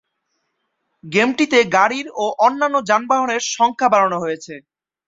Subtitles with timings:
[1.03, 4.53] গেমটিতে গাড়ির ও অন্যান্য যানবাহনের সংখ্যা বাড়ানো হয়েছে।